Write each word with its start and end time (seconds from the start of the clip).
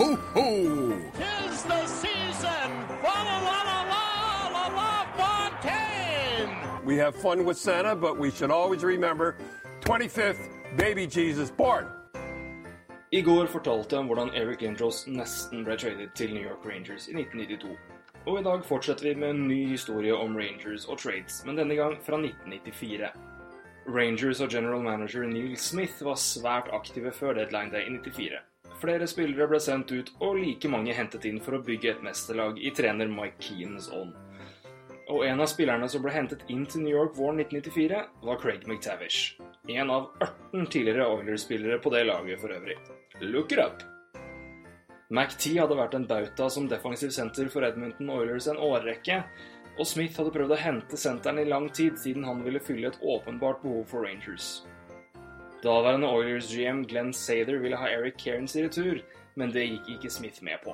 ho, 0.00 0.16
ho! 0.34 0.46
Tis 1.12 1.62
the 1.64 1.86
season! 1.86 2.68
Fa 3.02 3.16
la 3.28 3.38
la 3.48 3.58
la 3.70 3.80
la 3.92 4.48
la 4.56 4.66
la 4.78 4.92
Fontaine! 5.18 6.86
We 6.86 6.96
have 6.96 7.14
fun 7.14 7.44
with 7.44 7.58
Santa, 7.58 7.94
but 7.94 8.18
we 8.18 8.30
should 8.30 8.50
always 8.50 8.82
remember 8.82 9.36
25th, 9.80 10.48
baby 10.76 11.06
Jesus 11.06 11.50
born. 11.50 11.86
I 13.12 13.20
går 13.20 13.46
fortalte 13.46 13.96
han 13.96 14.06
hvordan 14.06 14.30
Eric 14.34 14.62
Andros 14.62 15.06
nesten 15.06 15.64
ble 15.64 15.76
tradet 15.76 16.14
til 16.14 16.34
New 16.34 16.44
York 16.44 16.64
Rangers 16.64 17.08
i 17.08 17.12
1992. 17.12 17.76
Og 18.26 18.40
i 18.40 18.42
dag 18.42 18.64
fortsetter 18.64 19.08
vi 19.08 19.14
med 19.14 19.30
en 19.30 19.48
ny 19.48 19.66
historie 19.68 20.14
om 20.14 20.36
Rangers 20.36 20.84
og 20.84 20.98
trades, 20.98 21.42
men 21.44 21.56
denne 21.58 21.74
gang 21.74 21.98
fra 22.02 22.16
1994. 22.16 23.10
Rangers 23.88 24.40
og 24.40 24.48
general 24.48 24.82
manager 24.82 25.26
Neil 25.26 25.56
Smith 25.58 26.04
var 26.04 26.14
svært 26.14 26.70
aktive 26.72 27.12
før 27.12 27.34
deadline 27.34 27.72
day 27.72 27.82
i 27.88 27.98
94. 27.98 28.49
Flere 28.80 29.06
spillere 29.10 29.44
ble 29.50 29.60
sendt 29.60 29.92
ut, 29.92 30.10
og 30.24 30.38
like 30.40 30.68
mange 30.72 30.94
hentet 30.96 31.26
inn 31.28 31.40
for 31.44 31.58
å 31.58 31.64
bygge 31.64 31.90
et 31.92 32.04
mesterlag 32.04 32.56
i 32.64 32.72
trener 32.72 33.10
Mike 33.12 33.42
Keanes 33.44 33.90
ånd. 33.92 34.14
Og 35.10 35.26
en 35.26 35.42
av 35.42 35.50
spillerne 35.50 35.88
som 35.90 36.04
ble 36.04 36.14
hentet 36.14 36.46
inn 36.48 36.62
til 36.70 36.84
New 36.86 36.94
York 36.94 37.16
våren 37.18 37.42
1994, 37.42 38.00
var 38.24 38.40
Craig 38.40 38.64
McTavish. 38.64 39.36
En 39.68 39.90
av 39.92 40.10
18 40.22 40.66
tidligere 40.72 41.08
Oilers-spillere 41.12 41.80
på 41.82 41.92
det 41.92 42.04
laget 42.08 42.40
for 42.40 42.56
øvrig. 42.56 42.78
Look 43.20 43.52
it 43.52 43.60
up! 43.60 43.84
McT 45.10 45.50
hadde 45.58 45.76
vært 45.76 45.96
en 45.98 46.06
bauta 46.06 46.46
som 46.54 46.68
defensiv 46.70 47.10
senter 47.12 47.50
for 47.50 47.66
Edmonton 47.66 48.12
Oilers 48.14 48.46
en 48.48 48.60
årrekke, 48.62 49.24
og 49.76 49.88
Smith 49.88 50.16
hadde 50.20 50.32
prøvd 50.32 50.54
å 50.54 50.60
hente 50.60 50.98
senteren 51.00 51.42
i 51.42 51.48
lang 51.48 51.66
tid 51.74 51.98
siden 51.98 52.24
han 52.28 52.44
ville 52.46 52.62
fylle 52.62 52.92
et 52.92 53.02
åpenbart 53.02 53.60
behov 53.64 53.84
for 53.90 54.06
Rangers. 54.06 54.60
Daværende 55.62 56.08
Oilers 56.08 56.48
GM 56.54 56.84
Glenn 56.88 57.12
Sather 57.12 57.58
ville 57.60 57.76
ha 57.76 57.88
Eric 57.88 58.16
Cairns 58.18 58.56
i 58.56 58.62
retur, 58.64 59.02
men 59.36 59.52
det 59.52 59.66
gikk 59.66 59.88
ikke 59.94 60.10
Smith 60.10 60.44
med 60.44 60.62
på. 60.64 60.72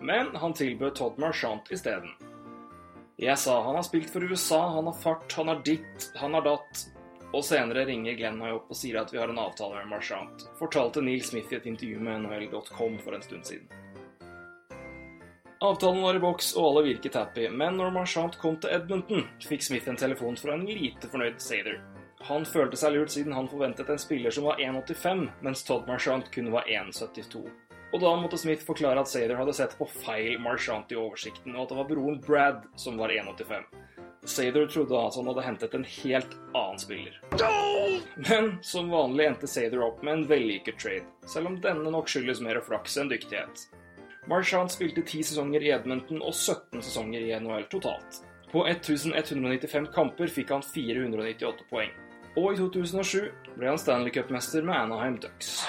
Men 0.00 0.30
han 0.36 0.54
tilbød 0.56 0.94
Todd 0.96 1.18
Marchant 1.20 1.68
isteden. 1.70 2.14
Jeg 3.20 3.36
sa 3.38 3.58
han 3.64 3.76
har 3.76 3.84
spilt 3.84 4.08
for 4.12 4.24
USA, 4.24 4.60
han 4.72 4.88
har 4.88 4.96
fart, 5.02 5.32
han 5.36 5.48
har 5.52 5.60
ditt, 5.64 6.10
han 6.16 6.36
har 6.36 6.44
datt. 6.44 6.86
Og 7.34 7.44
senere 7.44 7.84
ringer 7.84 8.16
Glenn 8.16 8.38
meg 8.40 8.54
opp 8.56 8.70
og 8.72 8.78
sier 8.78 9.02
at 9.02 9.12
vi 9.12 9.20
har 9.20 9.28
en 9.28 9.40
avtale 9.42 9.82
med 9.82 9.92
Marchant, 9.92 10.46
fortalte 10.56 11.04
Neil 11.04 11.24
Smith 11.24 11.52
i 11.52 11.58
et 11.58 11.68
intervju 11.68 12.00
med 12.00 12.24
NHL.com 12.24 12.96
for 13.04 13.16
en 13.16 13.24
stund 13.24 13.44
siden. 13.44 13.68
Avtalen 15.60 16.00
var 16.04 16.16
i 16.16 16.24
boks, 16.24 16.54
og 16.56 16.70
alle 16.70 16.86
virket 16.88 17.16
happy, 17.20 17.50
men 17.52 17.76
når 17.80 17.92
Marchant 17.92 18.40
kom 18.40 18.56
til 18.60 18.72
Edmonton, 18.76 19.28
fikk 19.44 19.64
Smith 19.64 19.92
en 19.92 20.00
telefon 20.00 20.36
fra 20.40 20.56
en 20.56 20.64
lite 20.68 21.08
fornøyd 21.12 21.40
Sather. 21.40 21.80
Han 22.26 22.42
følte 22.48 22.78
seg 22.80 22.96
lurt 22.96 23.12
siden 23.14 23.34
han 23.36 23.46
forventet 23.46 23.90
en 23.92 24.00
spiller 24.02 24.34
som 24.34 24.48
var 24.48 24.58
1,85, 24.58 25.28
mens 25.46 25.62
Todd 25.66 25.86
Marchant 25.86 26.26
kun 26.34 26.50
var 26.50 26.66
1,72. 26.66 27.44
Og 27.94 28.00
da 28.02 28.12
måtte 28.18 28.38
Smith 28.40 28.66
forklare 28.66 29.00
at 29.00 29.10
Sather 29.10 29.38
hadde 29.38 29.54
sett 29.54 29.76
på 29.78 29.86
feil 29.86 30.40
Marchant 30.42 30.90
i 30.90 30.98
oversikten, 30.98 31.54
og 31.54 31.62
at 31.62 31.70
det 31.70 31.78
var 31.78 31.90
broren 31.90 32.18
Brad 32.24 32.64
som 32.74 32.98
var 32.98 33.14
1,85. 33.14 33.68
Sather 34.26 34.66
trodde 34.66 34.98
at 34.98 35.14
han 35.14 35.30
hadde 35.30 35.44
hentet 35.46 35.74
en 35.78 35.86
helt 35.86 36.34
annen 36.50 36.82
spiller. 36.82 37.20
Men 38.26 38.56
som 38.66 38.90
vanlig 38.90 39.28
endte 39.30 39.50
Sather 39.50 39.84
opp 39.86 40.02
med 40.02 40.16
en 40.16 40.24
vellykket 40.32 40.80
trade, 40.82 41.06
selv 41.30 41.52
om 41.52 41.60
denne 41.62 41.92
nok 41.94 42.10
skyldes 42.10 42.42
mer 42.42 42.58
flaks 42.66 42.98
enn 42.98 43.12
dyktighet. 43.12 43.68
Marchant 44.26 44.74
spilte 44.74 45.04
10 45.06 45.28
sesonger 45.30 45.62
i 45.62 45.70
Edmonton 45.76 46.18
og 46.18 46.34
17 46.34 46.82
sesonger 46.82 47.22
i 47.22 47.36
NHL 47.38 47.68
totalt. 47.70 48.18
På 48.50 48.64
1195 48.66 49.86
kamper 49.94 50.30
fikk 50.32 50.50
han 50.50 50.66
498 50.66 51.70
poeng. 51.70 51.94
Og 52.36 52.52
i 52.52 52.56
2007 52.60 53.30
ble 53.56 53.70
han 53.70 53.78
Stanley 53.80 54.12
Cup-mester 54.12 54.64
med 54.66 54.76
Anaheim 54.76 55.16
Ducks. 55.22 55.62